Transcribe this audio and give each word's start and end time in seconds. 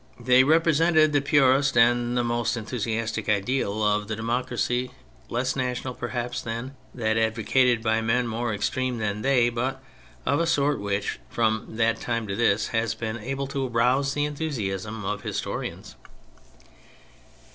They 0.19 0.43
represented 0.43 1.13
the 1.13 1.21
purest 1.21 1.77
and 1.77 2.17
the 2.17 2.23
most 2.23 2.57
enthusiastic 2.57 3.29
ideal 3.29 3.83
of 3.83 4.07
democracy, 4.07 4.89
less 5.29 5.55
national, 5.55 5.93
perhaps, 5.93 6.41
than 6.41 6.75
that 6.95 7.17
advocated 7.17 7.83
by 7.83 8.01
men 8.01 8.25
more 8.25 8.51
extreme 8.51 8.97
than 8.97 9.21
they, 9.21 9.49
but 9.49 9.79
of 10.25 10.39
a 10.39 10.47
sort 10.47 10.79
which, 10.79 11.19
from 11.29 11.75
that 11.75 12.01
time 12.01 12.25
to 12.27 12.35
this, 12.35 12.69
has 12.69 12.95
been 12.95 13.19
able 13.19 13.45
to 13.49 13.67
rouse 13.67 14.15
the 14.15 14.25
enthusiasm 14.25 15.05
of 15.05 15.21
historians. 15.21 15.93